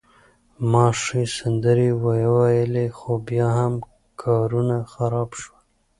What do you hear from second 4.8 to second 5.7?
خراب شول.